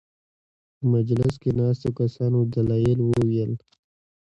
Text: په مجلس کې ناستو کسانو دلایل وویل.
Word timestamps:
په 0.75 0.83
مجلس 0.95 1.33
کې 1.41 1.51
ناستو 1.59 1.89
کسانو 1.99 2.39
دلایل 2.53 2.99
وویل. 3.03 3.51